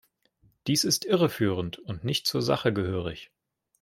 Dies 0.65 0.83
ist 0.83 1.05
irreführend 1.05 1.77
und 1.77 2.03
nicht 2.03 2.25
zur 2.25 2.41
Sache 2.41 2.73
gehörig. 2.73 3.29